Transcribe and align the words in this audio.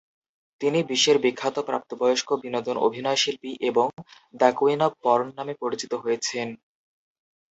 তিনি 0.61 0.79
বিশ্বের 0.83 1.17
বিখ্যাত 1.19 1.55
প্রাপ্তবয়স্ক 1.61 2.29
বিনোদন 2.43 2.75
অভিনয়শিল্পী 2.79 3.51
এবং 3.69 3.87
"দ্য 4.33 4.49
কুইন 4.57 4.79
অব 4.81 4.93
পর্ন" 5.03 5.27
নামে 5.37 5.53
পরিচিত 5.61 5.91
হয়েছেন। 5.95 6.47